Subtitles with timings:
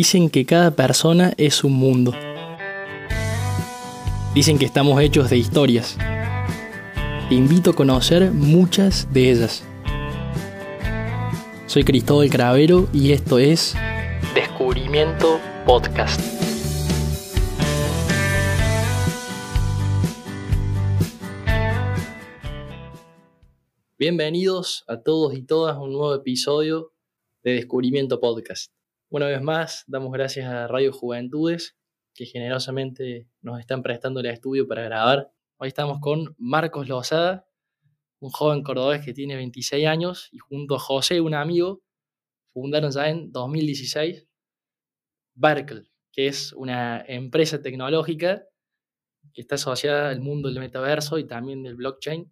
[0.00, 2.14] Dicen que cada persona es un mundo.
[4.32, 5.98] Dicen que estamos hechos de historias.
[7.28, 9.64] Te invito a conocer muchas de ellas.
[11.66, 13.74] Soy Cristóbal Cravero y esto es
[14.36, 16.20] Descubrimiento Podcast.
[23.98, 26.92] Bienvenidos a todos y todas a un nuevo episodio
[27.42, 28.77] de Descubrimiento Podcast.
[29.10, 31.78] Una vez más, damos gracias a Radio Juventudes,
[32.14, 35.32] que generosamente nos están prestando el estudio para grabar.
[35.56, 37.48] Hoy estamos con Marcos Lozada,
[38.20, 41.80] un joven cordobés que tiene 26 años, y junto a José, un amigo,
[42.52, 44.28] fundaron ya en 2016
[45.32, 48.44] Berkel, que es una empresa tecnológica
[49.32, 52.30] que está asociada al mundo del metaverso y también del blockchain.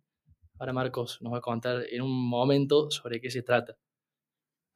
[0.58, 3.78] Ahora Marcos nos va a contar en un momento sobre qué se trata.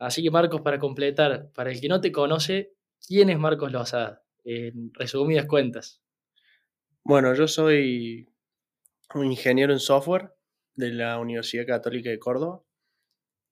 [0.00, 2.72] Así que Marcos, para completar, para el que no te conoce,
[3.06, 4.24] ¿quién es Marcos Lozada?
[4.44, 6.00] En resumidas cuentas.
[7.04, 8.26] Bueno, yo soy
[9.14, 10.32] un ingeniero en software
[10.74, 12.62] de la Universidad Católica de Córdoba.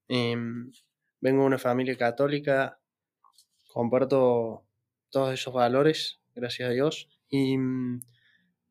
[0.09, 0.73] Em,
[1.21, 2.81] vengo de una familia católica,
[3.71, 4.65] comparto
[5.11, 7.11] todos esos valores, gracias a Dios.
[7.29, 8.01] Y mm,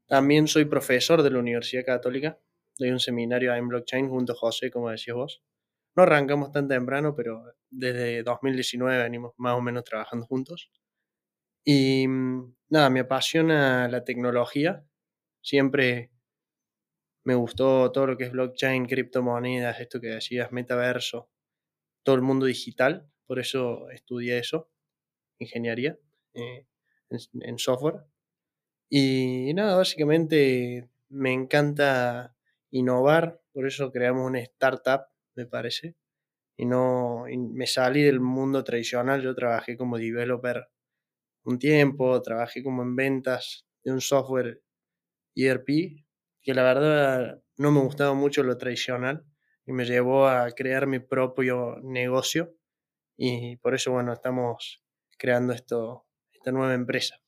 [0.07, 2.39] también soy profesor de la Universidad Católica.
[2.79, 5.43] Doy un seminario en blockchain junto a José, como decías vos.
[5.95, 10.71] No arrancamos tan temprano, pero desde 2019 venimos más o menos trabajando juntos.
[11.65, 14.85] Y mm, nada, me apasiona la tecnología.
[15.41, 16.11] Siempre
[17.23, 21.29] me gustó todo lo que es blockchain, criptomonedas, esto que decías, metaverso,
[22.03, 23.09] todo el mundo digital.
[23.27, 24.69] Por eso estudié eso,
[25.39, 25.97] ingeniería
[26.35, 26.65] eh,
[27.41, 28.05] en software.
[28.89, 32.35] Y nada, básicamente me encanta
[32.71, 35.95] innovar, por eso creamos una startup me parece.
[36.57, 39.21] Y no me salí del mundo tradicional.
[39.21, 40.67] Yo trabajé como developer
[41.43, 44.61] un tiempo, trabajé como en ventas de un software
[45.35, 45.67] ERP,
[46.41, 49.23] que la verdad no me gustaba mucho lo tradicional
[49.65, 52.55] y me llevó a crear mi propio negocio.
[53.17, 54.83] Y por eso, bueno, estamos
[55.17, 57.21] creando esto, esta nueva empresa.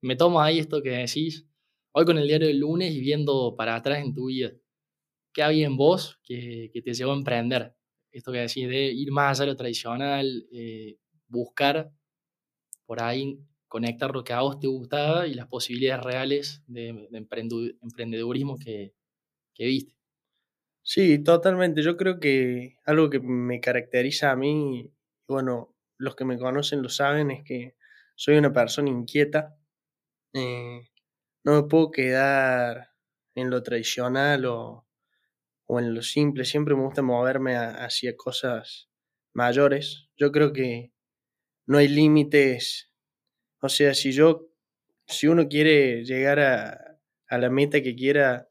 [0.00, 1.46] Me tomo ahí esto que decís,
[1.92, 4.52] hoy con el diario del lunes y viendo para atrás en tu vida.
[5.32, 7.74] ¿qué había en vos que, te llevó a emprender?
[8.12, 10.96] Esto que decís de ir más allá de lo tradicional, eh,
[11.28, 11.92] buscar
[12.86, 13.38] por ahí
[13.68, 18.92] conectar lo que a vos te gustaba y las posibilidades reales de, emprendedurismo que,
[19.56, 19.94] viste.
[20.82, 21.82] Sí, totalmente.
[21.82, 24.92] Yo creo que algo que me caracteriza a mí,
[25.28, 27.76] bueno, los que me conocen lo saben, es que
[28.16, 29.56] soy una persona inquieta.
[30.34, 30.88] Eh,
[31.44, 32.90] no me puedo quedar
[33.36, 34.86] en lo tradicional o,
[35.72, 38.88] o en lo simple, siempre me gusta moverme hacia cosas
[39.32, 40.08] mayores.
[40.16, 40.90] Yo creo que
[41.64, 42.90] no hay límites.
[43.60, 44.48] O sea, si yo,
[45.06, 46.98] si uno quiere llegar a,
[47.28, 48.48] a la meta que quiera,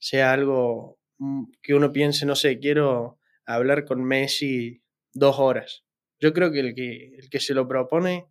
[0.00, 5.84] sea algo mm, que uno piense, no sé, quiero hablar con Messi dos horas.
[6.18, 8.26] Yo creo que el que, el que se lo propone,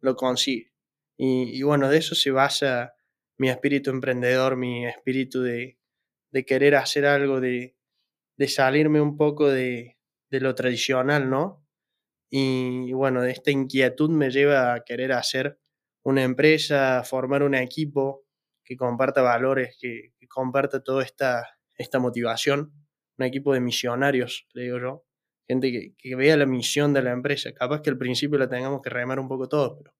[0.00, 0.72] lo consigue.
[1.16, 2.94] Y, y bueno, de eso se basa
[3.36, 5.76] mi espíritu emprendedor, mi espíritu de,
[6.30, 7.74] de querer hacer algo, de,
[8.40, 9.98] de salirme un poco de,
[10.30, 11.62] lo tradicional, ¿no?
[12.30, 15.60] Y bueno, de esta inquietud me lleva a querer hacer
[16.02, 18.24] una empresa, formar un equipo
[18.64, 22.72] que comparta valores, que, comparta toda esta, esta motivación,
[23.18, 25.04] un equipo de misionarios, le digo yo,
[25.46, 27.52] gente que, vea la misión de la empresa.
[27.52, 29.94] Capaz que al principio la tengamos que remar un poco todos, pero,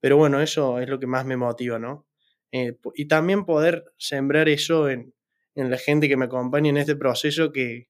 [0.00, 2.06] pero bueno, eso es lo que más me motiva, ¿no?
[2.52, 5.12] Eh, y también poder sembrar eso en,
[5.54, 7.88] en la gente que me acompaña en este proceso, que,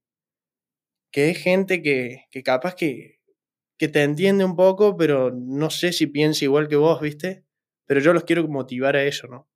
[1.13, 3.21] que es gente que, que capaz que,
[3.79, 7.45] que te entiende un poco, pero no sé si piensa igual que vos, ¿viste?
[7.87, 9.49] Pero yo los quiero motivar a eso, ¿no?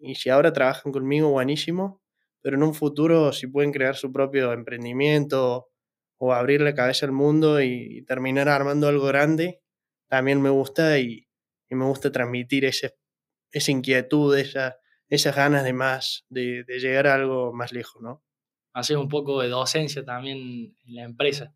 [0.00, 2.02] Y si ahora trabajan conmigo, buenísimo,
[2.40, 5.68] pero en un futuro si pueden crear su propio emprendimiento
[6.18, 9.60] o abrir la cabeza al mundo y, terminar armando algo grande,
[10.08, 11.28] también me gusta y,
[11.70, 12.96] y me gusta transmitir ese,
[13.52, 14.76] esa inquietud, esa,
[15.12, 18.24] esas ganas de más, de, llegar a algo más lejos, ¿no?
[18.72, 21.54] Hacer un poco de docencia también en la empresa.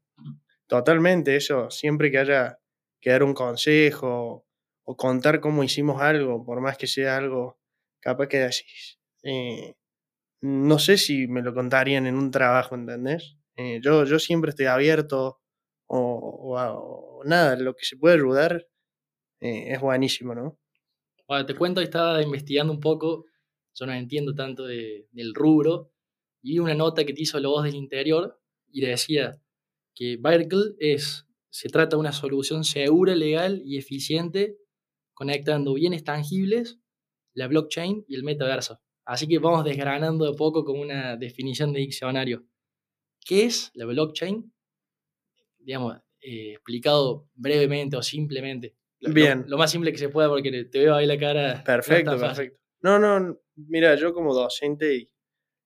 [0.66, 2.58] Totalmente, eso, siempre que haya
[3.00, 4.46] que dar un consejo
[4.84, 7.58] o contar cómo hicimos algo, por más que sea algo
[7.98, 8.98] capaz que decís.
[9.22, 9.74] Eh,
[10.42, 13.38] no sé si me lo contarían en un trabajo, ¿entendés?
[13.56, 15.40] Eh, yo, yo siempre estoy abierto
[15.86, 18.66] o, nada, lo que se puede ayudar
[19.40, 20.58] eh, es buenísimo, ¿no?
[21.26, 23.24] Bueno, te cuento, estaba investigando un poco
[23.78, 25.92] yo no entiendo tanto de, del rubro,
[26.42, 28.40] y vi una nota que te hizo la voz del interior
[28.70, 29.40] y decía
[29.94, 34.58] que Berkeley es se trata de una solución segura, legal y eficiente,
[35.14, 36.78] conectando bienes tangibles,
[37.32, 38.78] la blockchain y el metaverso.
[39.06, 42.44] Así que vamos desgranando de poco con una definición de diccionario.
[43.24, 44.52] ¿Qué es la blockchain?
[45.60, 48.76] Digamos, eh, explicado brevemente o simplemente.
[49.00, 49.44] Bien.
[49.48, 51.64] Lo, más simple que se pueda porque te veo ahí la cara.
[51.64, 52.60] Perfecto, perfecto.
[52.82, 55.10] No, no, mira, yo como docente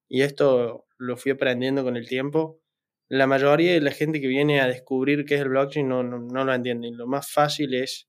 [0.09, 2.61] y, esto lo fui aprendiendo con el tiempo,
[3.09, 6.55] la mayoría de la gente que viene a descubrir qué es el blockchain no, lo
[6.55, 6.91] entiende.
[6.93, 8.09] Lo más fácil es,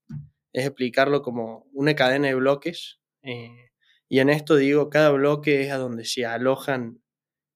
[0.52, 3.00] explicarlo como una cadena de bloques.
[3.22, 3.70] Eh,
[4.08, 7.02] y en esto digo, cada bloque es a donde se alojan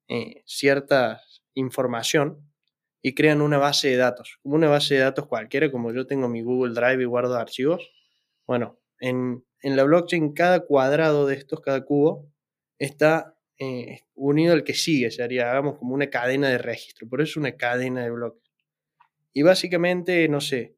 [0.08, 1.20] eh, cierta
[1.54, 2.46] información
[3.02, 4.38] y crean una base de datos.
[4.42, 7.90] Una base de datos cualquiera, como yo tengo mi Google Drive y guardo archivos.
[8.46, 12.32] Bueno, en, en la blockchain cada cuadrado de estos, cada cubo,
[12.78, 17.30] está eh, unido al que sigue, sería, hagamos como una cadena de registro, por eso
[17.30, 18.48] es una cadena de bloques.
[19.32, 20.76] Y básicamente, no sé,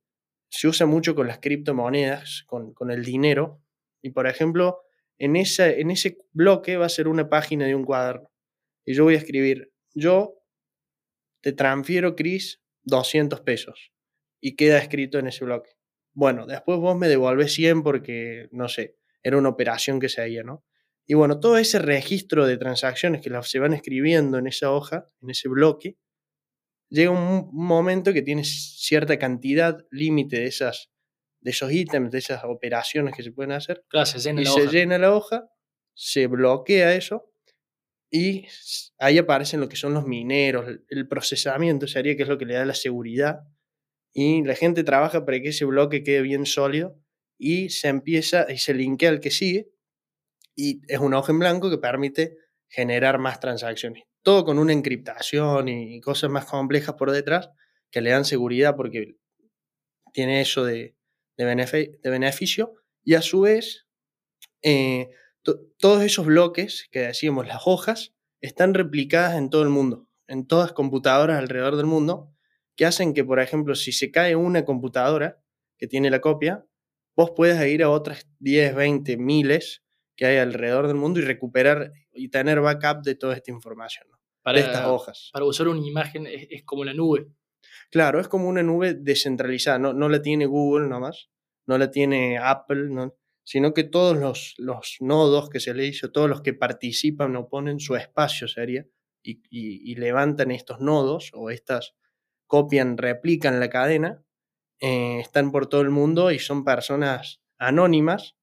[0.49, 3.61] se usa mucho con las criptomonedas, con, el dinero,
[4.01, 4.81] y por ejemplo,
[5.19, 8.31] en, en ese bloque va a ser una página de un cuaderno,
[8.87, 10.43] y yo voy a escribir, yo
[11.43, 13.93] te transfiero, Chris, 200 pesos,
[14.41, 15.78] y queda escrito en ese bloque.
[16.19, 20.43] Bueno, después vos me devolvés 100 porque, no sé, era una operación que se hacía,
[20.43, 20.65] ¿no?
[21.07, 25.31] Y bueno, todo ese registro de transacciones que se van escribiendo en esa hoja, en
[25.31, 25.97] ese bloque,
[26.91, 30.91] llega un momento que tiene cierta cantidad límite de, esas,
[31.39, 33.85] de esos ítems, de esas operaciones que se pueden hacer.
[33.87, 34.73] Claro, se llena y la se hoja.
[34.73, 35.49] llena la hoja,
[35.95, 37.31] se bloquea eso
[38.11, 38.49] y
[38.99, 42.55] ahí aparecen lo que son los mineros, el procesamiento sería que es lo que le
[42.55, 43.39] da la seguridad.
[44.21, 46.99] Y la gente trabaja para que ese bloque quede bien sólido
[47.39, 49.71] y se empieza y se linkea al que sigue
[50.57, 52.37] y es una hoja en blanco que permite
[52.69, 54.03] generar más transacciones.
[54.25, 57.51] Todo con una encriptación y cosas más complejas por detrás
[57.93, 59.19] que le dan seguridad porque
[60.13, 60.97] tiene eso de,
[61.37, 62.75] de, beneficio
[63.05, 63.87] y a su vez
[64.63, 65.11] eh,
[65.79, 70.73] todos esos bloques que decíamos, las hojas, están replicadas en todo el mundo, en todas
[70.73, 72.35] computadoras alrededor del mundo,
[72.79, 75.43] que hacen que, por ejemplo, si se cae una computadora
[75.77, 76.65] que tiene la copia,
[77.17, 79.83] vos puedas ir a otras 10, 20, miles
[80.17, 84.07] que hay alrededor del mundo y recuperar y tener backup de toda esta información,
[84.43, 85.31] para, de estas hojas.
[85.33, 87.27] Para usar una imagen es, como la nube.
[87.91, 91.31] Claro, es como una nube descentralizada, no, no la tiene Google nomás,
[91.67, 96.13] no la tiene Apple, no, sino que todos los, los, nodos que se le hizo,
[96.13, 98.87] todos los que participan o ponen su espacio sería,
[99.21, 101.97] y, y, levantan estos nodos o estas
[102.49, 104.25] copian, replican la cadena,
[104.81, 108.37] eh, están por todo el mundo y son personas anónimas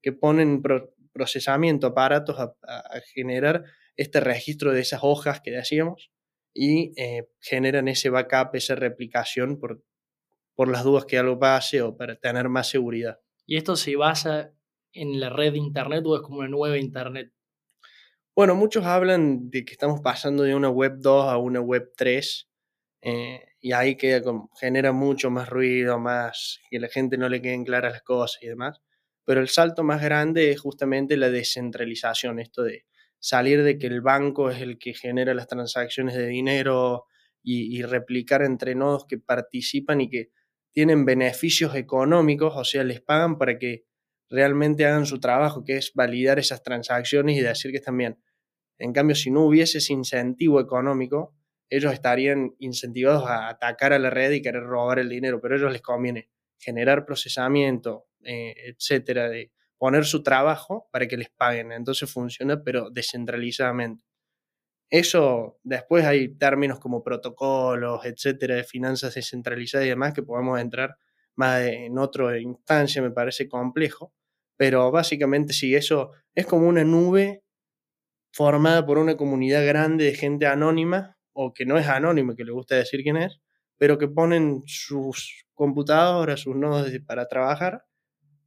[0.00, 0.62] que ponen
[1.12, 2.54] procesamiento, aparatos a,
[3.12, 3.64] generar
[3.96, 6.10] este registro de esas hojas que decíamos
[6.54, 9.82] y eh, generan ese backup, esa replicación por,
[10.54, 13.20] por las dudas que algo pase o para tener más seguridad.
[13.44, 14.52] ¿Y esto se basa
[14.92, 17.32] en la red de Internet o es como una nueva Internet?
[18.36, 22.48] Bueno, muchos hablan de que estamos pasando de una web 2 a una web 3
[23.02, 24.22] eh, y ahí queda
[24.60, 28.48] genera mucho más ruido, más que la gente no le queden claras las cosas y
[28.48, 28.80] demás
[29.28, 32.86] pero el salto más grande es justamente la descentralización, esto de
[33.18, 37.04] salir de que el banco es el que genera las transacciones de dinero
[37.42, 40.30] y, replicar entre nodos que participan y que
[40.72, 43.84] tienen beneficios económicos, o sea, les pagan para que
[44.30, 48.18] realmente hagan su trabajo, que es validar esas transacciones y decir que están bien.
[48.78, 51.34] En cambio, si no hubiese ese incentivo económico,
[51.70, 55.58] ellos estarían incentivados a atacar a la red y querer robar el dinero, pero a
[55.58, 61.72] ellos les conviene generar procesamiento, eh, etcétera, de poner su trabajo para que les paguen.
[61.72, 64.04] Entonces funciona, pero descentralizadamente.
[64.90, 70.96] Eso, después hay términos como protocolos, etcétera, de finanzas descentralizadas y demás que podemos entrar
[71.36, 74.12] más en otra instancia, me parece complejo,
[74.56, 77.44] pero básicamente sí, eso es como una nube
[78.32, 82.50] formada por una comunidad grande de gente anónima, o que no es anónima, que le
[82.50, 83.40] gusta decir quién es,
[83.76, 87.84] pero que ponen sus computadoras, sus nodos para trabajar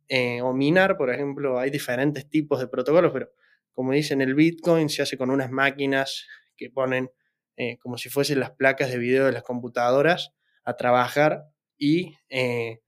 [0.09, 3.29] eh, o minar, por ejemplo, hay diferentes tipos de protocolos, pero
[3.71, 7.09] como dicen, el Bitcoin se hace con unas máquinas que ponen
[7.55, 10.33] eh, como si fuesen las placas de video de las computadoras
[10.65, 11.45] a trabajar
[11.77, 12.81] y eh,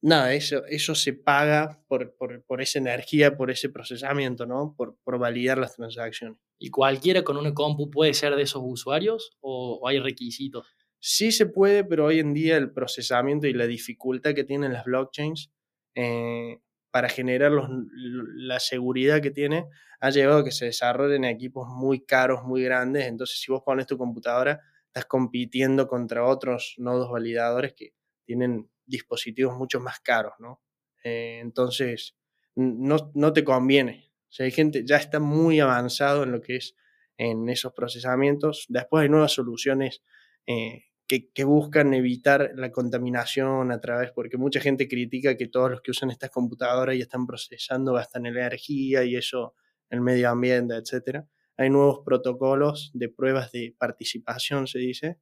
[0.00, 4.74] nada, eso, eso se paga por, por, esa energía, por ese procesamiento, ¿no?
[4.76, 6.38] Por, por, validar las transacciones.
[6.58, 10.66] ¿Y cualquiera con una compu puede ser de esos usuarios o hay requisitos?
[11.00, 14.84] Sí se puede, pero hoy en día el procesamiento y la dificultad que tienen las
[14.84, 15.52] blockchains
[15.94, 16.58] eh,
[16.90, 19.66] para generar la seguridad que tiene,
[20.00, 23.06] ha llevado a que se desarrollen equipos muy caros, muy grandes.
[23.06, 27.92] Entonces, si vos pones tu computadora, estás compitiendo contra otros nodos validadores que
[28.24, 30.60] tienen dispositivos mucho más caros, ¿no?
[31.04, 32.16] Eh, entonces,
[32.56, 34.12] no, no te conviene.
[34.28, 36.74] O sea, hay gente, ya está muy avanzado en lo que es
[37.18, 38.66] en esos procesamientos.
[38.68, 40.02] Después hay nuevas soluciones
[40.46, 45.80] eh, que, buscan evitar la contaminación a través, porque mucha gente critica que todos los
[45.80, 49.54] que usan estas computadoras ya están procesando, gastan energía y eso,
[49.88, 51.24] el medio ambiente, etc.
[51.56, 55.18] Hay nuevos protocolos de pruebas de participación, se dice,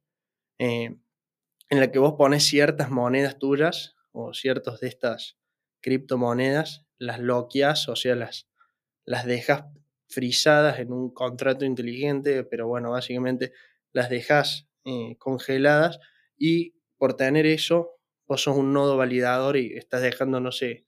[0.59, 0.97] eh,
[1.69, 5.37] en la que vos pones ciertas monedas tuyas o ciertos de estas
[5.81, 8.49] criptomonedas, las loquias, o sea, las,
[9.05, 9.65] las dejas
[10.07, 13.51] frisadas en un contrato inteligente, pero bueno, básicamente
[13.91, 15.99] las dejas eh, congeladas
[16.37, 20.85] y por tener eso, vos sos un nodo validador y estás dejando, no sé,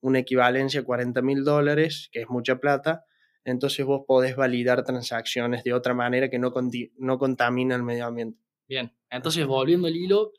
[0.00, 3.04] una equivalencia a 40 mil dólares, que es mucha plata,
[3.44, 6.52] entonces vos podés validar transacciones de otra manera que no,
[6.98, 8.40] no contamina el medio ambiente.
[8.66, 10.32] Bien, entonces volviendo al hilo,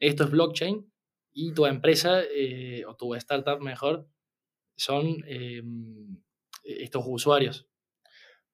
[0.00, 0.90] esto es blockchain
[1.32, 4.08] y tu empresa eh, o tu startup mejor
[4.76, 6.16] son em,
[6.62, 7.68] estos usuarios.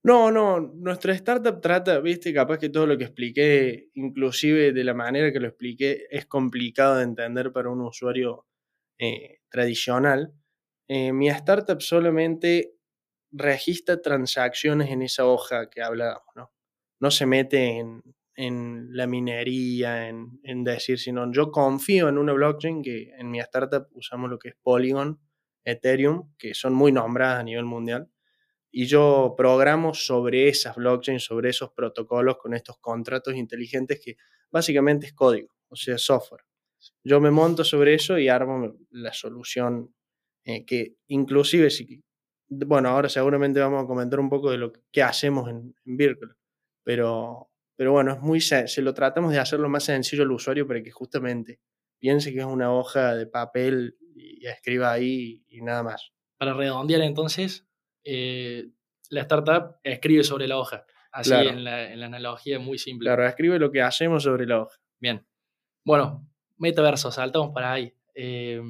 [0.03, 4.93] No, no, nuestra startup trata, viste, capaz que todo lo que expliqué, inclusive de la
[4.93, 8.47] manera que lo expliqué, es complicado de entender para un usuario
[8.99, 10.35] eh, tradicional.
[10.89, 12.75] Eh, mi startup solamente
[13.33, 16.53] registra transacciones en esa hoja que hablábamos, ¿no?
[17.01, 18.03] No se mete en,
[18.37, 23.39] en la minería, en, en, decir, sino yo confío en una blockchain que en mi
[23.41, 25.21] startup usamos lo que es Polygon,
[25.65, 28.11] Ethereum, que son muy nombradas a nivel mundial,
[28.71, 34.17] y yo programo sobre esas blockchains, sobre esos protocolos con estos contratos inteligentes que
[34.51, 36.43] básicamente es código, o sea, software.
[37.05, 39.95] Yo me monto sobre eso y armo la solución
[40.45, 42.03] eh, que inclusive si,
[42.49, 46.37] bueno, ahora seguramente vamos a comentar un poco de lo que hacemos en, en Virtual,
[46.83, 50.67] pero pero bueno, es muy se lo tratamos de hacer lo más sencillo al usuario
[50.67, 51.61] para que justamente
[51.99, 56.13] piense que es una hoja de papel y escriba ahí y nada más.
[56.39, 57.67] Para redondear entonces,
[58.05, 58.69] eh,
[59.11, 63.07] la startup escribe sobre la hoja, así en, la, en, la, analogía muy simple.
[63.07, 64.77] Claro, escribe lo que hacemos sobre la hoja.
[65.01, 65.27] Bien.
[65.85, 66.29] Bueno,
[66.59, 67.95] metaverso, saltamos para ahí.
[68.15, 68.61] Eh,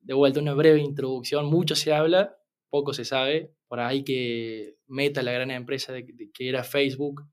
[0.00, 1.46] de vuelta, una breve introducción.
[1.46, 2.38] Mucho se habla,
[2.70, 3.54] poco se sabe.
[3.68, 7.28] Por ahí que Meta, la gran empresa de, de, que era Facebook,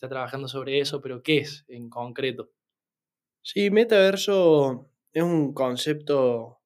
[0.00, 2.50] está trabajando sobre eso, pero ¿qué es en concreto?
[3.42, 6.62] Sí, metaverso es un concepto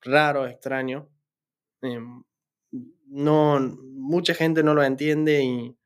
[0.00, 1.08] raro, extraño.
[1.82, 2.00] Eh,
[3.06, 5.78] no, mucha gente no lo entiende y,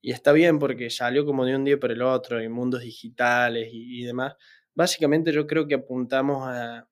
[0.00, 3.68] y, está bien porque salió como de un día para el otro en mundos digitales
[3.72, 4.36] y, y demás.
[4.72, 6.88] Básicamente yo creo que apuntamos a,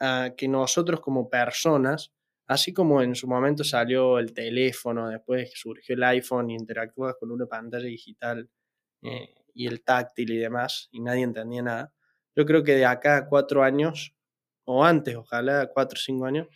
[0.00, 2.12] a que nosotros como personas
[2.48, 7.32] Así como en su momento salió el teléfono, después surgió el iPhone y interactúas con
[7.32, 8.48] una pantalla digital
[9.02, 11.92] eh, y el táctil y demás, y nadie entendía nada.
[12.36, 14.14] Yo creo que de acá a cuatro años,
[14.64, 16.48] o antes, ojalá cuatro o cinco años,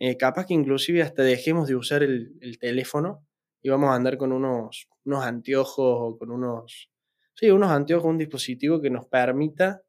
[0.00, 3.26] eh, capaz que inclusive hasta dejemos de usar el, el, teléfono
[3.62, 6.90] y vamos a andar con unos, unos anteojos o con unos,
[7.34, 9.82] sí, unos anteojos, un dispositivo que nos permita,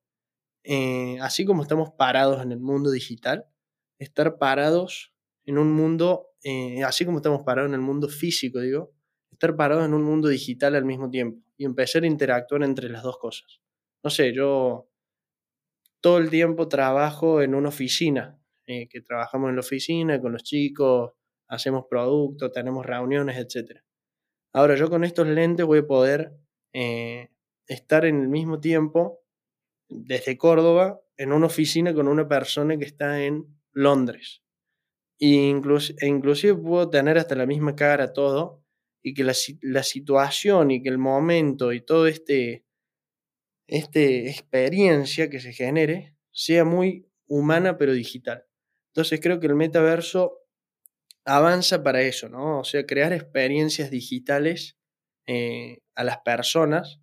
[0.63, 3.45] eh, así como estamos parados en el mundo digital,
[3.99, 5.13] estar parados
[5.45, 8.91] en un mundo, eh, así como estamos parados en el mundo físico, digo,
[9.31, 13.03] estar parados en un mundo digital al mismo tiempo y empezar a interactuar entre las
[13.03, 13.61] dos cosas.
[14.03, 14.89] No sé, yo
[16.01, 20.43] todo el tiempo trabajo en una oficina, eh, que trabajamos en la oficina con los
[20.43, 21.11] chicos,
[21.47, 23.79] hacemos productos, tenemos reuniones, etc.
[24.53, 26.33] Ahora yo con estos lentes voy a poder
[26.73, 27.29] eh,
[27.67, 29.21] estar en el mismo tiempo
[29.87, 34.41] desde Córdoba en una oficina con una persona que está en Londres.
[35.19, 38.60] E incluso, e inclusive puedo tener hasta la misma cara todo,
[39.03, 42.65] y que la, la, situación y que el momento y todo este,
[43.67, 48.45] este experiencia que se genere sea muy humana pero digital.
[48.93, 50.41] Entonces creo que el metaverso
[51.25, 52.59] avanza para eso, ¿no?
[52.59, 54.77] O sea, crear experiencias digitales
[55.27, 56.99] eh, a las personas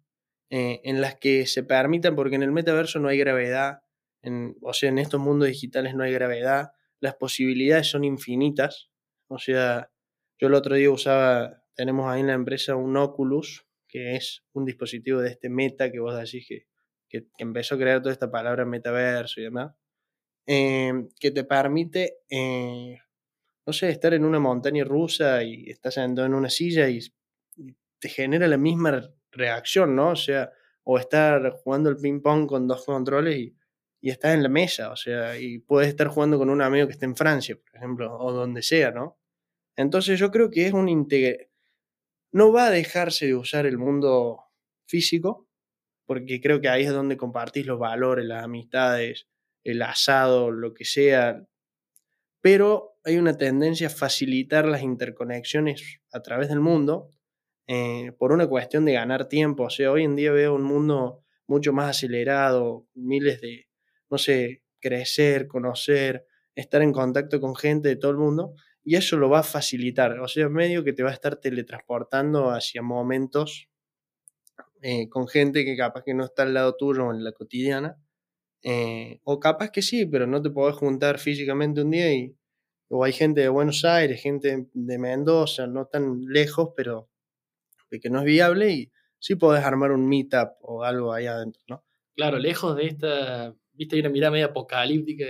[0.50, 3.83] eh, en las que se permitan, porque en el metaverso no hay gravedad,
[4.23, 8.90] en, o sea, en estos mundos digitales no hay gravedad, las posibilidades son infinitas,
[9.28, 9.90] o sea,
[10.38, 14.64] yo el otro día usaba tenemos ahí en la empresa un Oculus, que es un
[14.64, 16.66] dispositivo de este meta que vos decís que,
[17.38, 19.75] empezó a crear toda esta palabra metaverso y demás,
[20.44, 22.99] eh, que te permite, eh,
[23.64, 26.99] no sé, estar en una montaña rusa y estás sentado en una silla y,
[28.00, 30.11] te genera la misma reacción, ¿no?
[30.11, 30.52] O sea,
[30.85, 33.56] o estar jugando el ping pong con dos controles y,
[34.00, 36.92] y estás en la mesa, o sea, y puedes estar jugando con un amigo que
[36.92, 39.18] esté en Francia, por ejemplo, o donde sea, ¿no?
[39.76, 41.48] Entonces yo creo que es un integre
[42.38, 44.45] no va a dejarse de usar el mundo
[44.87, 45.49] físico,
[46.07, 49.26] porque creo que ahí es donde compartís los valores, las amistades,
[49.64, 51.45] el asado, lo que sea.
[52.40, 57.11] Pero hay una tendencia a facilitar las interconexiones a través del mundo
[57.66, 59.64] eh, por una cuestión de ganar tiempo.
[59.64, 63.66] O sea, hoy en día veo un mundo mucho más acelerado, miles de,
[64.11, 68.54] no sé, crecer, conocer, estar en contacto con gente de todo el mundo,
[68.85, 70.18] y eso lo va a facilitar.
[70.20, 73.68] O sea, medio que te va a estar teletransportando hacia momentos
[74.82, 77.97] eh, con gente que capaz que no está al lado tuyo en la cotidiana,
[78.62, 82.06] eh, o capaz que sí, pero no te podés juntar físicamente un día
[82.90, 87.11] o hay gente de Buenos Aires, gente de Mendoza, no tan lejos, pero
[87.90, 91.85] que no es viable y sí podés armar un meetup o algo ahí adentro, ¿no?
[92.14, 95.25] Claro, lejos de esta, viste, hay una mirada media apocalíptica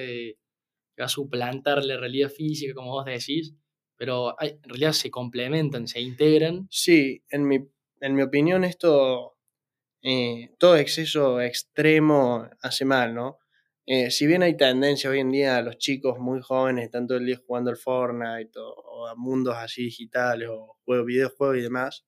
[1.03, 3.55] va a suplantar la realidad física, como vos decís,
[3.97, 6.67] pero en realidad se complementan, se integran.
[6.71, 7.59] Sí, en mi,
[8.01, 9.39] en mi opinión esto
[10.03, 13.39] eh, todo exceso extremo hace mal, ¿no?
[13.87, 17.19] Eh, si bien hay tendencia hoy en día a los chicos muy jóvenes, están todo
[17.19, 22.05] el día jugando al Fortnite o, a mundos así digitales o juegos, videojuegos y demás,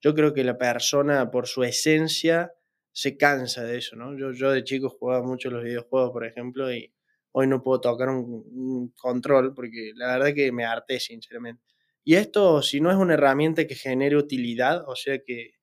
[0.00, 2.52] yo creo que la persona por su esencia
[2.92, 4.18] se cansa de eso, ¿no?
[4.18, 6.92] Yo, yo de chico jugaba mucho los videojuegos, por ejemplo, y
[7.32, 11.62] hoy no puedo tocar un, un control porque la verdad que me harté, sinceramente.
[12.04, 15.60] Y esto, si no es una herramienta que genere utilidad, o sea que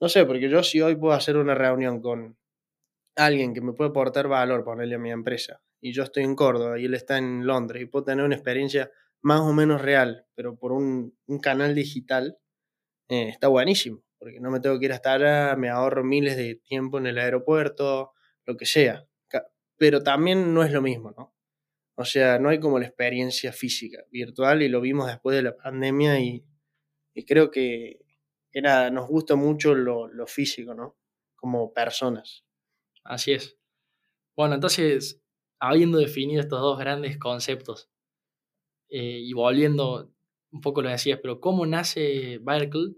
[0.00, 2.36] no sé, porque yo si hoy puedo hacer una reunión con
[3.16, 6.78] alguien que me puede aportar valor, ponerle a mi empresa, y yo estoy en Córdoba
[6.78, 8.90] y él está en Londres y puedo tener una experiencia
[9.22, 12.38] más o menos real, pero por un, canal digital,
[13.08, 16.56] eh, está buenísimo, porque no me tengo que ir hasta allá, me ahorro miles de
[16.56, 18.12] tiempo en el aeropuerto,
[18.44, 19.06] lo que sea.
[19.76, 21.34] Pero también no es lo mismo, ¿no?
[21.96, 25.56] O sea, no hay como la experiencia física, virtual, y lo vimos después de la
[25.56, 26.44] pandemia y
[27.26, 28.06] creo que
[28.56, 30.96] era, nos gusta mucho lo, físico, ¿no?
[31.34, 32.46] Como personas.
[33.04, 33.58] Así es.
[34.34, 35.22] Bueno, entonces,
[35.60, 37.90] habiendo definido estos dos grandes conceptos
[38.88, 40.10] eh, y volviendo,
[40.50, 42.96] un poco lo decías, pero ¿cómo nace Berkeley?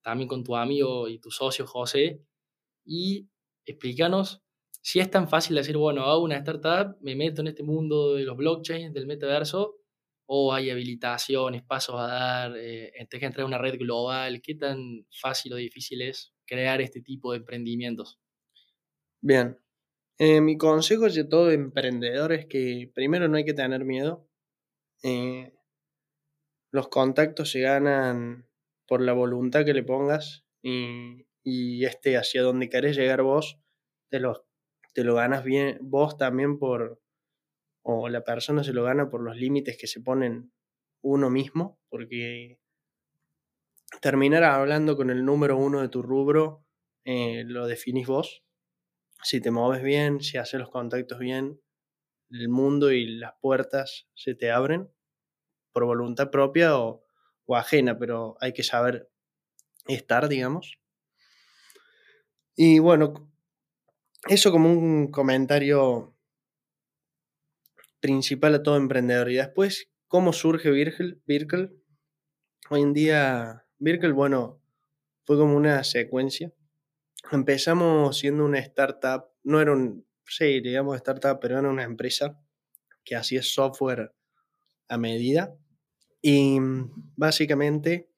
[0.00, 2.22] También con tu amigo y tu socio José.
[2.84, 3.28] Y
[3.66, 4.44] explícanos
[4.82, 8.24] si es tan fácil decir, bueno, hago una startup, me meto en este mundo de
[8.24, 9.76] los blockchains, del metaverso,
[10.26, 15.04] o hay habilitaciones, pasos a dar, eh, que entrar a una red global, ¿qué tan
[15.10, 18.20] fácil o difícil es crear este tipo de emprendimientos?
[19.20, 19.58] Bien,
[20.18, 24.28] eh, mi consejo de todo emprendedor es que primero no hay que tener miedo.
[25.02, 25.52] Eh,
[26.72, 28.46] los contactos se ganan
[28.86, 33.58] por la voluntad que le pongas y, este hacia donde querés llegar vos,
[34.10, 34.46] te lo,
[34.92, 37.00] te lo ganas bien vos también por,
[37.82, 40.52] o la persona se lo gana por los límites que se ponen
[41.02, 42.58] uno mismo, porque
[44.00, 46.64] terminar hablando con el número uno de tu rubro
[47.04, 48.44] eh, lo definís vos.
[49.22, 51.60] Si te mueves bien, si haces los contactos bien,
[52.30, 54.90] el mundo y las puertas se te abren
[55.72, 57.04] por voluntad propia o,
[57.46, 59.10] o ajena, pero hay que saber
[59.86, 60.78] estar, digamos.
[62.56, 63.29] Y bueno,
[64.28, 66.14] eso como un comentario
[68.00, 69.30] principal a todo emprendedor.
[69.30, 71.82] Y después, ¿cómo surge Virkel?
[72.70, 74.60] Hoy en día, Virkel, bueno,
[75.24, 76.52] fue como una secuencia.
[77.30, 82.40] Empezamos siendo una startup, no era un, sí, digamos startup, pero era una empresa
[83.04, 84.12] que hacía software
[84.88, 85.54] a medida.
[86.22, 86.58] Y
[87.16, 88.10] básicamente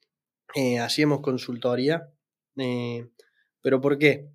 [0.55, 2.13] eh, hacíamos consultoría.
[2.57, 3.09] Eh,
[3.61, 4.29] ¿Pero por qué?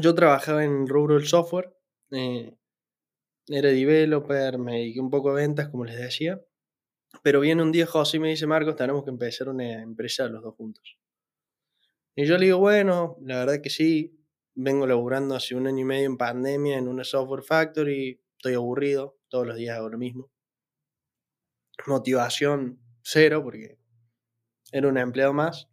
[0.00, 1.74] Yo trabajaba en rubro del software,
[2.12, 2.54] eh,
[3.48, 6.40] era developer, me dediqué un poco a ventas, como les decía.
[7.22, 10.42] Pero viene un día José y me dice, Marcos, tenemos que empezar una empresa los
[10.42, 10.98] dos juntos.
[12.14, 14.18] Y yo le digo, bueno, la verdad que sí,
[14.54, 19.18] vengo laburando hace un año y medio en pandemia en una software factory, estoy aburrido,
[19.28, 20.30] todos los días hago lo mismo.
[21.86, 23.78] Motivación cero, porque
[24.72, 25.68] era un empleado más.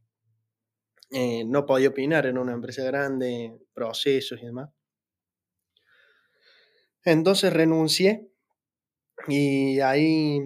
[1.11, 4.69] Eh, no podía opinar en una empresa grande, procesos y demás.
[7.03, 8.27] Entonces renuncié
[9.27, 10.39] y ahí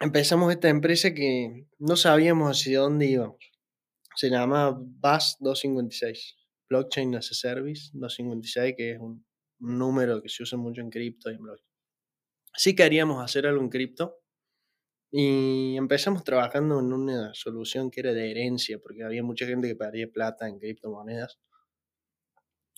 [0.00, 3.38] empezamos esta empresa que no sabíamos hacia dónde íbamos.
[4.14, 6.36] Se llama BAS 256,
[6.68, 9.26] Blockchain as a Service 256, que es un,
[9.60, 11.68] número que se usa mucho en cripto y en blockchain.
[12.54, 14.17] Sí queríamos hacer algo en cripto
[15.10, 19.76] y empezamos trabajando en una solución que era de herencia, porque había mucha gente que
[19.76, 21.38] perdía plata en criptomonedas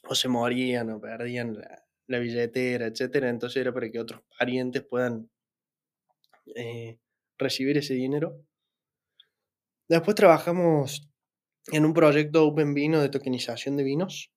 [0.09, 3.29] o se morían o perdían la, la billetera, etcétera.
[3.31, 5.31] Entonces era para que otros parientes puedan
[6.55, 6.99] eh,
[7.39, 8.45] recibir ese dinero.
[9.89, 11.09] Después trabajamos
[11.73, 14.33] en un proyecto Open Vino de tokenización de vinos.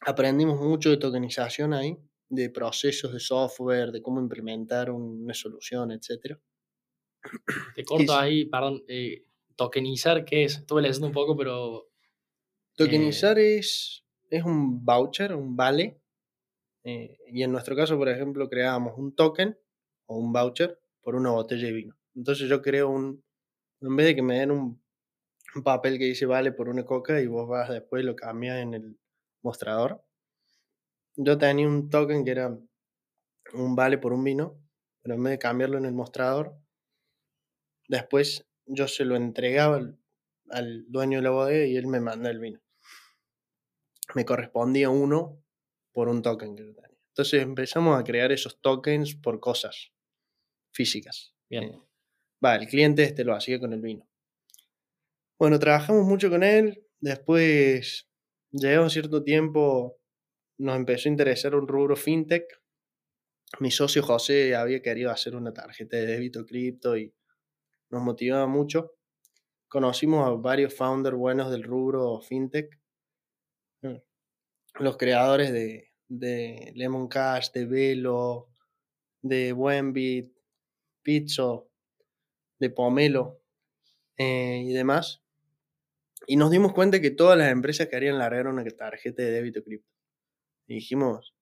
[0.00, 1.96] aprendimos mucho de tokenización ahí,
[2.28, 6.38] de procesos de software, de cómo implementar una solución, etc.
[7.74, 8.82] Te corto ahí, perdón.
[8.88, 9.24] Eh,
[9.56, 10.58] tokenizar, ¿qué es?
[10.58, 11.88] Estuve leyendo un poco, pero...
[12.76, 16.00] Tokenizar es, es un voucher, un vale.
[16.82, 19.56] Eh, y en nuestro caso, por ejemplo, creábamos un token
[20.06, 21.96] o un voucher por una botella de vino.
[22.14, 23.24] Entonces yo creo un,
[23.80, 24.82] en vez de que me den un,
[25.62, 28.74] papel que dice vale por una coca y vos vas después y lo cambias en
[28.74, 28.98] el
[29.40, 30.04] mostrador,
[31.14, 32.58] yo tenía un token que era
[33.52, 34.58] un vale por un vino,
[35.00, 36.56] pero en vez de cambiarlo en el mostrador,
[37.88, 39.80] después yo se lo entregaba
[40.50, 42.60] al, dueño de la bodega y él me manda el vino.
[44.14, 45.42] Me correspondía uno
[45.92, 46.98] por un token que yo tenía.
[47.08, 49.92] Entonces empezamos a crear esos tokens por cosas
[50.72, 51.34] físicas.
[51.48, 51.64] Bien.
[51.64, 51.82] Eh,
[52.44, 54.08] va, el cliente este lo hacía con el vino.
[55.38, 56.86] Bueno, trabajamos mucho con él.
[57.00, 58.08] Después,
[58.50, 60.00] llegó cierto tiempo,
[60.58, 62.44] nos empezó a interesar un rubro fintech.
[63.60, 67.14] Mi socio José había querido hacer una tarjeta de débito cripto y
[67.94, 68.92] nos motivaba mucho.
[69.68, 72.78] Conocimos a varios founders buenos del rubro fintech.
[74.74, 78.50] Los creadores de, de Lemon Cash, de Velo,
[79.22, 80.32] de Buenbit,
[81.02, 81.70] Pizzo,
[82.58, 83.40] de Pomelo
[84.16, 85.22] eh, y demás.
[86.26, 89.92] Y nos dimos cuenta que todas las empresas querían largar una tarjeta de débito cripto.
[90.66, 91.34] Y dijimos,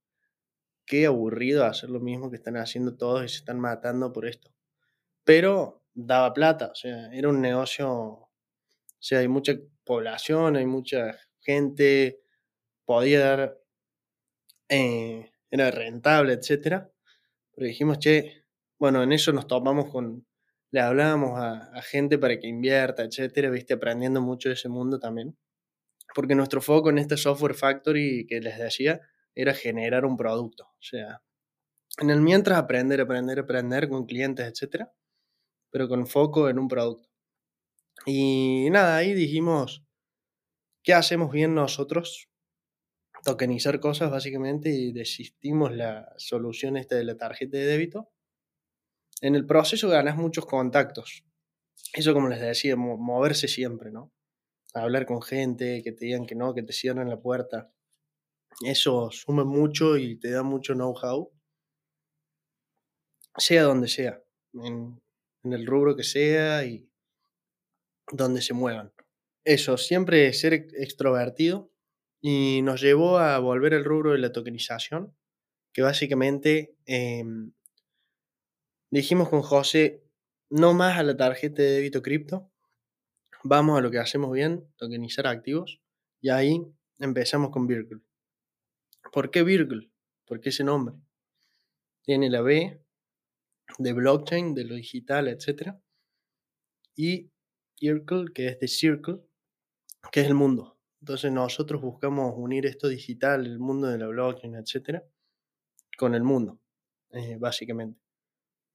[0.85, 4.53] qué aburrido hacer lo mismo que están haciendo todos y se están matando por esto.
[5.25, 8.31] Pero daba plata, o sea, era un negocio, o
[8.99, 12.21] sea, hay mucha población, hay mucha gente,
[12.85, 13.59] podía dar,
[14.69, 16.87] eh, era rentable, etc.
[17.55, 18.45] Pero dijimos, che,
[18.79, 20.27] bueno, en eso nos topamos con,
[20.71, 25.37] le hablábamos a, gente para que invierta, etcétera, viste, aprendiendo mucho de ese mundo también.
[26.15, 29.01] Porque nuestro foco en este software factory que les decía
[29.35, 30.65] era generar un producto.
[30.65, 31.23] O sea,
[31.99, 34.93] en el mientras aprender, aprender, aprender con clientes, etcétera,
[35.73, 37.09] pero con foco en un producto.
[38.07, 39.85] Y nada, ahí dijimos,
[40.85, 42.29] ¿qué hacemos bien nosotros?
[43.25, 48.13] Tokenizar cosas básicamente y desistimos la solución esta de la tarjeta de débito
[49.23, 51.25] en el proceso ganas muchos contactos.
[51.95, 54.13] Eso, como les decía, moverse siempre, ¿no?
[54.75, 57.73] Hablar con gente, que te digan que no, que te cierren la puerta.
[58.65, 61.31] Eso suma mucho y te da mucho know-how,
[63.37, 64.21] sea donde sea,
[65.45, 66.89] el rubro que sea y
[68.13, 68.93] donde se muevan.
[69.45, 71.73] Eso, siempre ser extrovertido
[72.21, 75.17] y nos llevó a volver al rubro de la tokenización,
[75.73, 77.53] que básicamente em,
[78.93, 80.05] Dijimos con José,
[80.51, 82.53] no más a la tarjeta de débito cripto,
[83.43, 85.81] vamos a lo que hacemos bien, tokenizar activos,
[86.21, 86.63] y ahí
[86.99, 88.05] empezamos con Virgil.
[89.11, 89.91] ¿Por qué Virgil?
[90.27, 90.95] ¿Por qué ese nombre?
[92.03, 92.82] Tiene la B
[93.79, 95.75] de blockchain, de lo digital, etc.
[96.97, 97.31] Y
[97.79, 99.21] Circle, que es de Circle,
[100.11, 100.79] que es el mundo.
[101.01, 105.03] Entonces nosotros buscamos unir esto digital, el mundo de la blockchain, etc.,
[105.99, 106.61] con el mundo,
[107.11, 108.01] eh, básicamente.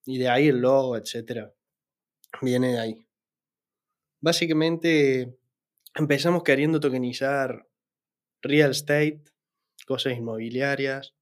[0.05, 1.53] Y de ahí el logo, etcétera,
[2.41, 3.07] viene de ahí.
[4.19, 5.37] Básicamente
[5.95, 7.67] empezamos queriendo tokenizar
[8.41, 9.23] real estate,
[9.85, 11.15] cosas inmobiliarias,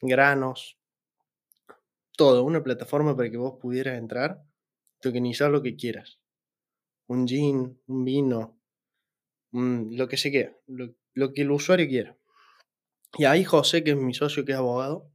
[0.00, 0.77] granos,
[2.18, 4.42] todo, una plataforma para que vos pudieras entrar,
[5.00, 6.18] tokenizar lo que quieras.
[7.06, 8.60] Un gin, un vino,
[9.52, 12.18] lo que se quiera, lo que el usuario quiera.
[13.16, 15.10] Y ahí José, que es mi socio, que es abogado,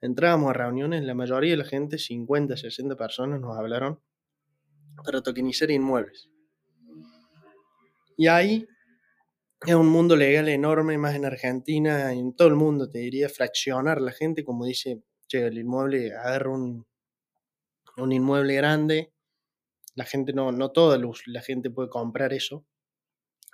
[0.00, 4.00] Entrábamos a reuniones, la mayoría de la gente, 50, 60 personas, nos hablaron
[5.02, 6.30] para tokenizar inmuebles.
[8.16, 8.68] Y ahí
[9.66, 14.00] es un mundo legal enorme, más en Argentina, en todo el mundo, te diría, fraccionar
[14.02, 16.86] la gente, como dice, che, el inmueble, agarra un,
[17.96, 19.12] un inmueble grande,
[19.94, 22.64] la gente no, no toda la gente puede comprar eso,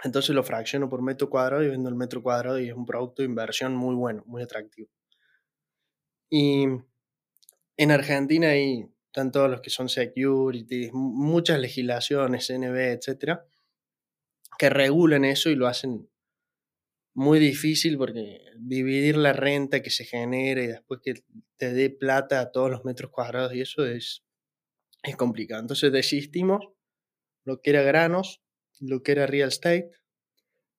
[0.04, 3.22] entonces lo fracciono por metro cuadrado y vendo el metro cuadrado y es un producto
[3.22, 4.88] de inversión muy bueno, muy atractivo.
[6.28, 6.64] Y
[7.76, 13.46] en Argentina hay tanto los que son security, muchas legislaciones, NB, etcétera,
[14.58, 16.08] que regulan eso y lo hacen
[17.14, 21.22] muy difícil porque dividir la renta que se genera y después que
[21.56, 24.24] te dé plata a todos los metros cuadrados y eso es,
[25.02, 25.60] es complicado.
[25.60, 26.66] Entonces desistimos
[27.44, 28.42] lo que era granos,
[28.80, 29.90] lo que era real estate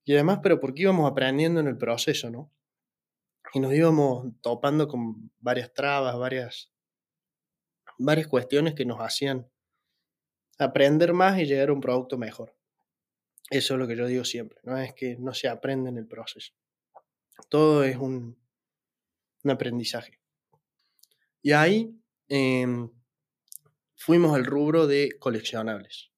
[0.06, 2.54] y además, pero porque íbamos aprendiendo en el proceso, ¿no?
[3.54, 6.72] y nos íbamos topando con varias trabas, varias,
[8.00, 9.48] varias cuestiones que nos hacían
[10.58, 12.56] aprender más y llegar a un producto mejor.
[13.49, 16.08] Eso es lo que yo digo siempre, no es que no se aprende en el
[16.08, 16.53] proceso.
[17.49, 18.38] Todo es un,
[19.43, 20.19] un aprendizaje.
[21.41, 21.93] Y ahí
[22.29, 22.89] em,
[23.95, 26.12] fuimos al rubro de coleccionables.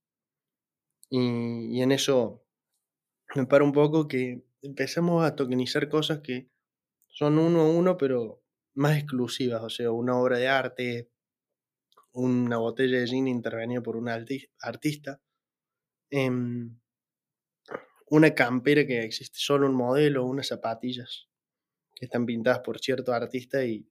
[1.09, 2.45] Y, en eso
[3.35, 6.49] me paro un poco que empezamos a tokenizar cosas que
[7.07, 8.43] son uno a uno, pero
[8.75, 9.63] más exclusivas.
[9.63, 11.11] O sea, una obra de arte,
[12.11, 15.21] una botella de gin intervenida por un artista,
[16.11, 16.77] em,
[18.07, 21.27] una campera que existe solo un modelo, unas zapatillas
[21.95, 23.87] que están pintadas por cierto artista y,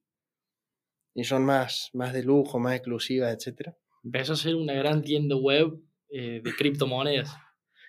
[1.13, 3.75] y son más, más de lujo, más exclusivas, etc.
[4.03, 7.35] Empezó a ser una gran tienda web eh, de criptomonedas.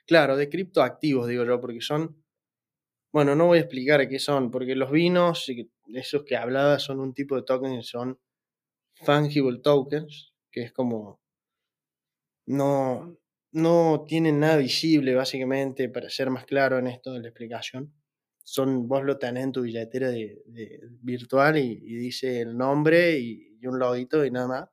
[0.06, 2.24] Claro, de criptoactivos, digo yo, porque son,
[3.12, 5.50] bueno, no voy a explicar qué son, porque los vinos,
[5.88, 8.18] esos que hablaba, son un tipo de tokens, son
[8.94, 11.20] fungible tokens, que es como,
[12.46, 13.18] no,
[13.56, 17.92] no tienen nada visible, básicamente, para ser más claro en esto de la explicación
[18.48, 20.40] son, vos lo tenés en tu billetera de,
[21.02, 24.68] virtual y, dice el nombre y, un loguito y nada más.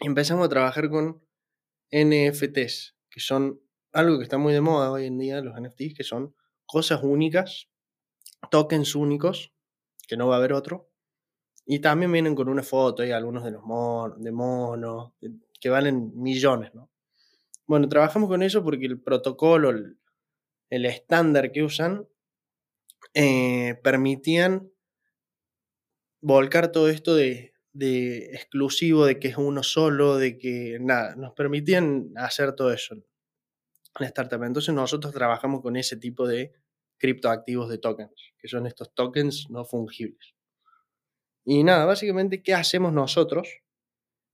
[0.00, 1.22] empezamos a trabajar con
[1.92, 3.60] NFTs, que son
[3.92, 6.34] algo que está muy de moda hoy en día, los NFTs, que son
[6.64, 7.68] cosas únicas,
[8.50, 9.52] tokens únicos,
[10.08, 10.90] que no va a haber otro.
[11.66, 15.12] Y también vienen con una foto y algunos de los monos,
[15.60, 16.90] que valen millones, ¿no?
[17.66, 22.06] Bueno, trabajamos con eso porque el protocolo, el estándar que usan
[23.14, 24.70] eh, permitían
[26.20, 27.52] volcar todo esto de,
[28.32, 33.04] exclusivo, de que es uno solo, de que nada, nos permitían hacer todo eso en
[34.00, 34.42] la startup.
[34.42, 36.52] Entonces nosotros trabajamos con ese tipo de
[36.98, 40.34] criptoactivos de tokens, que son estos tokens no fungibles.
[41.44, 43.48] Y nada, básicamente, ¿qué hacemos nosotros?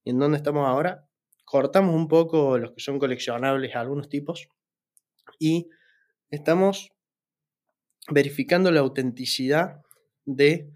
[0.05, 1.10] ¿Y en dónde estamos ahora?
[1.51, 4.47] Cortamos un poco los que son coleccionables algunos tipos
[5.41, 5.69] y
[6.31, 6.93] estamos
[8.09, 9.83] verificando la autenticidad
[10.25, 10.71] de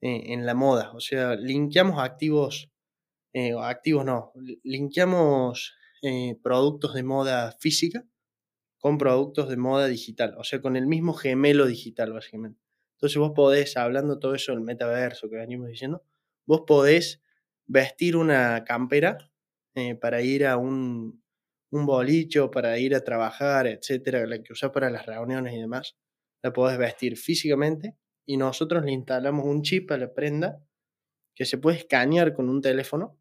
[0.00, 0.90] eh, en la moda.
[0.94, 2.70] O sea, linkeamos activos,
[3.34, 4.32] eh, activos no,
[4.64, 8.02] linkeamos eh, productos de moda física
[8.78, 12.58] con productos de moda digital, o sea, con el mismo gemelo digital, básicamente.
[12.94, 16.02] Entonces vos podés, hablando todo eso del metaverso que venimos diciendo,
[16.46, 17.20] vos podés
[17.66, 19.18] vestir una campera
[20.00, 21.22] para ir a un,
[21.70, 25.96] un bolicho, para ir a trabajar, etcétera, la que usás para las reuniones y demás
[26.42, 30.62] la podés vestir físicamente y nosotros le instalamos un chip a la prenda
[31.34, 33.18] que se puede escanear con un teléfono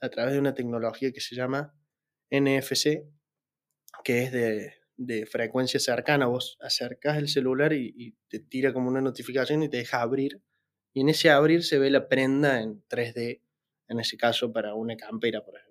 [0.00, 1.74] a través de una tecnología que se llama
[2.30, 3.04] NFC,
[4.04, 6.26] que es de, frecuencia cercana.
[6.26, 10.42] Vos acercás el celular y, te tira como una notificación y te deja abrir.
[10.92, 13.40] Y en ese abrir se ve la prenda en 3D,
[13.88, 15.63] en ese caso para una campera, por ejemplo.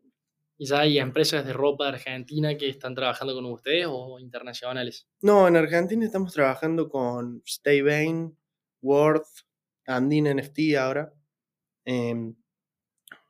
[0.57, 5.07] ¿Y ya hay empresas de ropa de Argentina que están trabajando con ustedes o internacionales?
[5.21, 8.37] No, en Argentina estamos trabajando con Stay Bain,
[8.81, 9.45] Worth,
[9.87, 11.11] Andine NFT ahora.
[11.85, 12.33] Eh,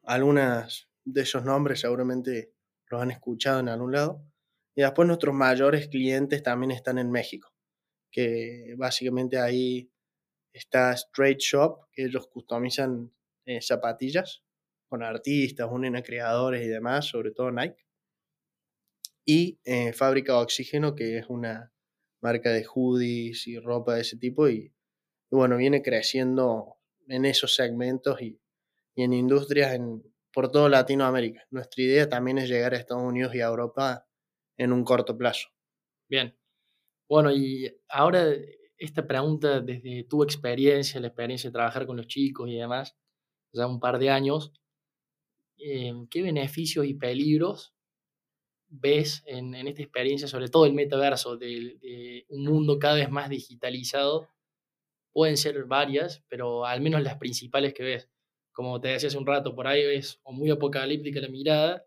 [0.03, 2.53] algunas de esos nombres seguramente
[2.87, 4.25] los han escuchado en algún lado.
[4.75, 7.53] Y después nuestros mayores clientes también están en México,
[8.11, 9.91] que básicamente ahí
[10.51, 13.13] está Straight Shop, que ellos customizan
[13.45, 14.42] eh, zapatillas
[14.93, 17.83] con artistas, unen a creadores y demás, sobre todo Nike.
[19.25, 21.73] Y eh, Fábrica Oxígeno, que es una
[22.21, 24.47] marca de hoodies y ropa de ese tipo.
[24.47, 24.71] Y,
[25.31, 26.77] bueno, viene creciendo
[27.07, 28.39] en esos segmentos y,
[28.95, 31.43] en industrias en, por toda Latinoamérica.
[31.49, 34.05] Nuestra idea también es llegar a Estados Unidos y a Europa
[34.57, 35.49] en un corto plazo.
[36.07, 36.37] Bien.
[37.09, 38.27] Bueno, y ahora
[38.77, 42.95] esta pregunta desde tu experiencia, la experiencia de trabajar con los chicos y demás,
[43.53, 44.53] ya un par de años,
[45.65, 47.73] Em, qué beneficios y peligros
[48.67, 54.29] ves en, esta experiencia, sobre todo el metaverso, de, un mundo cada vez más digitalizado.
[55.13, 58.09] Pueden ser varias, pero al menos las principales que ves.
[58.51, 61.85] Como te decía hace un rato, por ahí es o muy apocalíptica la mirada,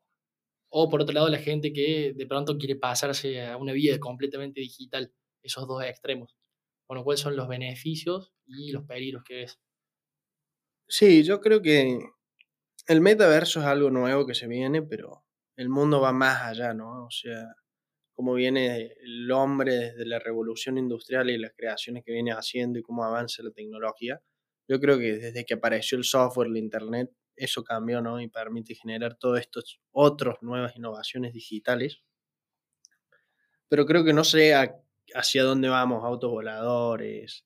[0.70, 4.60] o por otro lado la gente que de pronto quiere pasarse a una vida completamente
[4.60, 5.12] digital,
[5.42, 6.36] esos dos extremos.
[6.88, 9.60] Bueno, ¿cuáles son los beneficios y los peligros que ves?
[10.88, 11.98] Sí, yo creo que
[12.86, 15.24] el metaverso es algo nuevo que se viene, pero
[15.56, 17.06] el mundo va más allá, ¿no?
[17.06, 17.54] O sea,
[18.14, 22.82] cómo viene el hombre desde la revolución industrial y las creaciones que viene haciendo y
[22.82, 24.22] cómo avanza la tecnología.
[24.68, 28.20] Yo creo que desde que apareció el software, el internet, eso cambió, ¿no?
[28.20, 32.02] Y permite generar todos estos otros nuevas innovaciones digitales.
[33.68, 34.54] Pero creo que no sé
[35.14, 37.44] hacia dónde vamos, autos voladores,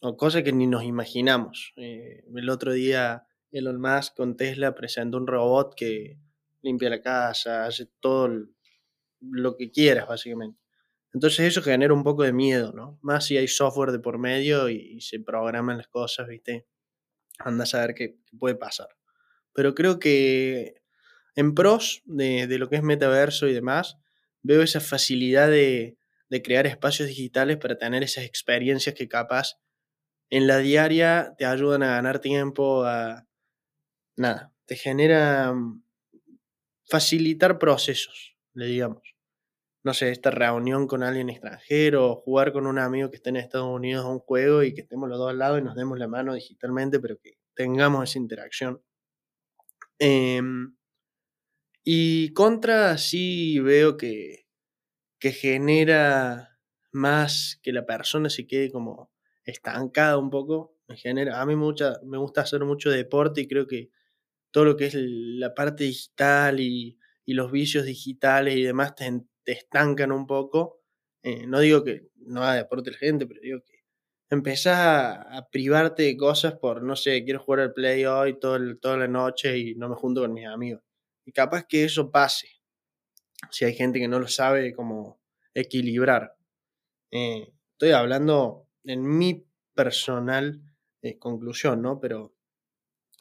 [0.00, 1.72] o cosas que ni nos imaginamos.
[1.76, 6.18] Eh, el otro día Elon Musk con Tesla presenta un robot que
[6.62, 8.30] limpia la casa, hace todo
[9.20, 10.58] lo que quieras, básicamente.
[11.12, 12.98] Entonces eso genera un poco de miedo, ¿no?
[13.02, 16.66] Más si hay software de por medio y, se programan las cosas, ¿viste?
[17.38, 18.88] Anda a saber qué, puede pasar.
[19.54, 20.82] Pero creo que
[21.34, 23.96] en pros de, lo que es metaverso y demás,
[24.42, 29.58] veo esa facilidad de, de crear espacios digitales para tener esas experiencias que capaz
[30.30, 33.27] en la diaria te ayudan a ganar tiempo, a...
[34.18, 35.80] Nada, te genera mm,
[36.88, 39.14] facilitar procesos, le digamos.
[39.84, 43.68] No sé, esta reunión con alguien extranjero, jugar con un amigo que esté en Estados
[43.68, 46.08] Unidos a un juego y que estemos los dos al lado y nos demos la
[46.08, 48.82] mano digitalmente, pero que tengamos esa interacción.
[50.00, 50.74] Em,
[51.84, 54.46] y contra sí veo que,
[55.20, 56.58] que genera
[56.92, 59.12] más que la persona se quede como
[59.44, 60.74] estancada un poco.
[60.88, 63.90] Me genera, a mí mucha, me gusta hacer mucho deporte y creo que
[64.58, 70.10] todo lo que es la parte digital y, los vicios digitales y demás te, estancan
[70.10, 70.80] un poco.
[71.22, 73.84] Eh, no digo que no haga deporte la gente, pero digo que
[74.30, 78.96] empezás a, privarte de cosas por, no sé, quiero jugar al play hoy todo toda
[78.96, 80.82] la noche y no me junto con mis amigos.
[81.24, 82.48] Y capaz que eso pase,
[83.52, 85.20] si hay gente que no lo sabe como
[85.54, 86.34] equilibrar.
[87.12, 90.60] Eh, estoy hablando en mi personal
[91.00, 92.00] eh, conclusión, ¿no?
[92.00, 92.34] Pero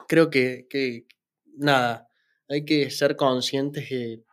[0.07, 1.05] creo que,
[1.57, 2.07] nada,
[2.47, 4.23] hay que ser conscientes y,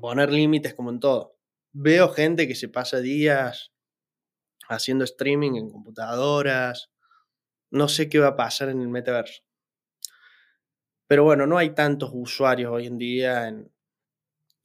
[0.00, 1.38] poner límites como en todo.
[1.72, 3.72] Veo gente que se pasa días
[4.68, 6.90] haciendo streaming en computadoras.
[7.70, 9.42] No sé qué va a pasar en el metaverso.
[11.06, 13.72] Pero bueno, no hay tantos usuarios hoy en día en,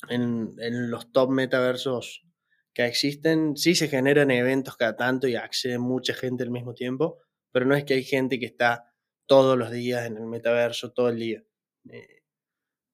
[0.10, 2.26] en, en los top metaversos
[2.74, 7.20] que existen, sí se generan eventos cada tanto y accede mucha gente al mismo tiempo,
[7.52, 8.94] pero no es que hay gente que está
[9.26, 11.44] todos los días en el metaverso, todo el día.
[11.90, 12.22] Eh,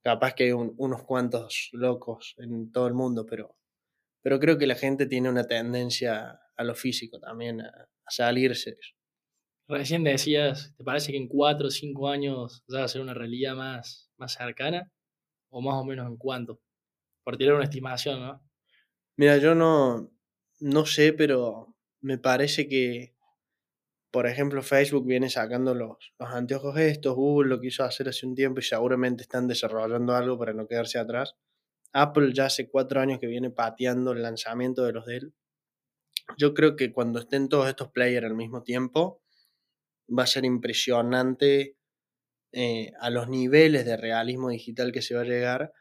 [0.04, 3.58] capaz que hay unos cuantos locos en todo el mundo, pero,
[4.22, 8.78] pero creo que la gente tiene una tendencia a lo físico también, a, salirse de
[8.80, 8.94] eso.
[9.68, 13.14] Recién decías, ¿te parece que en cuatro o cinco años ya va a ser una
[13.14, 14.90] realidad más, más cercana?
[15.50, 16.62] ¿O más o menos en cuánto?
[17.26, 18.42] Por tirar una estimación, ¿no?
[19.18, 20.10] Mira, yo no,
[20.62, 23.17] no sé, pero me parece que,
[24.18, 28.34] por ejemplo, Facebook viene sacando los, los anteojos estos, Google lo quiso hacer hace un
[28.34, 31.36] tiempo y seguramente están desarrollando algo para no quedarse atrás.
[31.94, 35.34] Apple ya hace cuatro años que viene pateando el lanzamiento de los de.
[36.36, 39.22] Yo creo que cuando estén todos estos players al mismo tiempo,
[40.10, 41.78] va a ser impresionante
[42.54, 45.74] eh, a los niveles de realismo digital que se va a llegar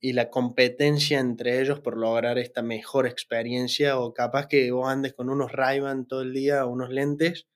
[0.00, 5.14] y la competencia entre ellos por lograr esta mejor experiencia o capaz que vos andes
[5.14, 7.46] con unos ray todo el día, unos lentes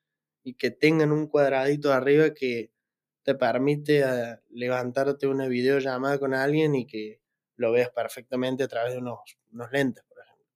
[0.43, 2.73] y que tengan un cuadradito arriba que
[3.23, 7.21] te permite ah, levantarte una videollamada con alguien y que
[7.57, 9.21] lo veas perfectamente a través de unos,
[9.53, 10.47] unos lentes, por ejemplo.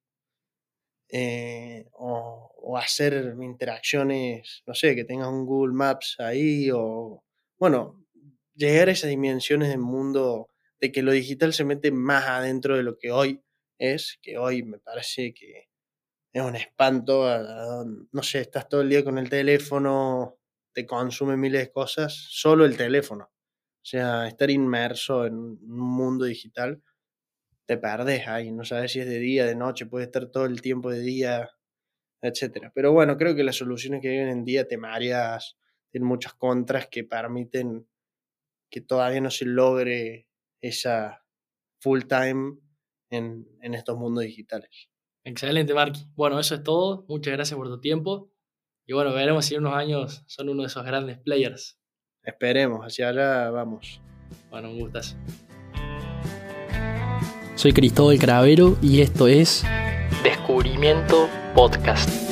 [1.09, 7.23] Eh, o, o, hacer interacciones, no sé, que tengas un Google Maps ahí o,
[7.59, 8.03] bueno,
[8.55, 12.83] llegar a esas dimensiones del mundo de que lo digital se mete más adentro de
[12.83, 13.41] lo que hoy
[13.77, 15.67] es, que hoy me parece que
[16.35, 17.25] es un espanto,
[18.11, 20.37] no sé, estás todo el día con el teléfono,
[20.73, 23.31] te consume miles de cosas, solo el teléfono.
[23.31, 26.83] O sea, estar inmerso en un mundo digital,
[27.65, 30.61] te perdes ahí, no sabes si es de día, de noche, puede estar todo el
[30.61, 31.49] tiempo de día,
[32.21, 32.69] etcétera.
[32.75, 35.57] Pero bueno, creo que las soluciones que viven en día, te mareas,
[35.89, 37.87] tienen muchas contras que permiten
[38.69, 40.27] que todavía no se logre
[40.59, 41.23] esa
[41.79, 42.57] full time
[43.09, 44.89] en, estos mundos digitales.
[45.25, 46.05] Excelente, Marky.
[46.15, 47.03] Bueno, eso es todo.
[47.09, 48.31] Muchas gracias por tu tiempo.
[48.85, 51.79] Y bueno, veremos si en unos años son uno de esos grandes players.
[52.23, 54.01] Esperemos, hacia allá vamos.
[54.51, 55.15] Bueno, un gustazo.
[57.55, 59.63] Soy Cristóbal Cravero y esto es
[60.23, 62.24] Descubrimiento Podcast.